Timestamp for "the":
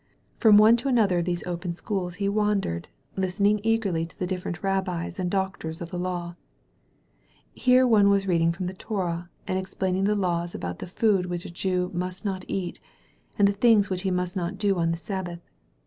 4.17-4.25, 5.91-5.99, 8.65-8.73, 10.05-10.15, 10.79-10.87, 13.47-13.51, 14.89-14.97